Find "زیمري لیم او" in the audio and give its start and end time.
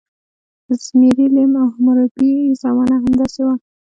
0.83-1.67